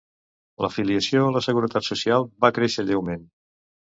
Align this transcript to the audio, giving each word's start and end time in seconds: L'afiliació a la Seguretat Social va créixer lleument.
L'afiliació 0.65 1.25
a 1.25 1.33
la 1.35 1.43
Seguretat 1.47 1.87
Social 1.89 2.27
va 2.45 2.53
créixer 2.57 2.87
lleument. 2.89 3.29